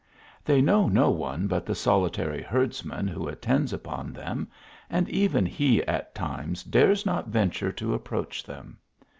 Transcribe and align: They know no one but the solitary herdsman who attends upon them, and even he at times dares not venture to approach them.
They 0.43 0.61
know 0.63 0.87
no 0.89 1.11
one 1.11 1.45
but 1.45 1.63
the 1.63 1.75
solitary 1.75 2.41
herdsman 2.41 3.07
who 3.07 3.27
attends 3.27 3.71
upon 3.71 4.13
them, 4.13 4.47
and 4.89 5.07
even 5.07 5.45
he 5.45 5.83
at 5.85 6.15
times 6.15 6.63
dares 6.63 7.05
not 7.05 7.27
venture 7.27 7.71
to 7.73 7.93
approach 7.93 8.43
them. 8.43 8.79